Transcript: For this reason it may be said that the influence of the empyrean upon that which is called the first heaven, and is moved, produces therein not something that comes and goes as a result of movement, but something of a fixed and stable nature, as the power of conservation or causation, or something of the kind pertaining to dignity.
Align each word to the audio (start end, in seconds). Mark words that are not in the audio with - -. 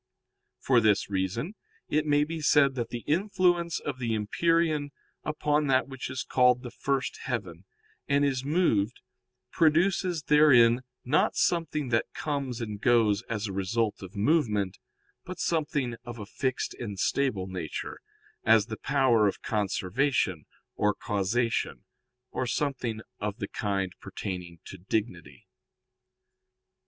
For 0.59 0.81
this 0.81 1.11
reason 1.11 1.53
it 1.87 2.07
may 2.07 2.23
be 2.23 2.41
said 2.41 2.73
that 2.73 2.89
the 2.89 3.03
influence 3.05 3.79
of 3.79 3.99
the 3.99 4.15
empyrean 4.15 4.89
upon 5.23 5.67
that 5.67 5.87
which 5.87 6.09
is 6.09 6.23
called 6.23 6.63
the 6.63 6.71
first 6.71 7.19
heaven, 7.25 7.65
and 8.07 8.25
is 8.25 8.43
moved, 8.43 8.99
produces 9.51 10.23
therein 10.23 10.81
not 11.05 11.35
something 11.35 11.89
that 11.89 12.11
comes 12.15 12.61
and 12.61 12.81
goes 12.81 13.21
as 13.29 13.45
a 13.45 13.53
result 13.53 14.01
of 14.01 14.15
movement, 14.15 14.79
but 15.23 15.37
something 15.37 15.95
of 16.03 16.17
a 16.17 16.25
fixed 16.25 16.73
and 16.79 16.97
stable 16.97 17.45
nature, 17.45 17.99
as 18.43 18.65
the 18.65 18.77
power 18.77 19.27
of 19.27 19.43
conservation 19.43 20.47
or 20.73 20.95
causation, 20.95 21.83
or 22.31 22.47
something 22.47 23.01
of 23.19 23.37
the 23.37 23.47
kind 23.47 23.93
pertaining 24.01 24.61
to 24.65 24.79
dignity. 24.79 25.45